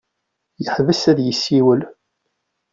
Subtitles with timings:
[0.63, 1.81] Yeḥbes ad yessiwel.